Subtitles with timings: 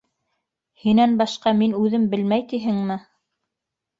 [0.85, 2.97] Һинән башҡа мин үҙем белмәй тиһеңме?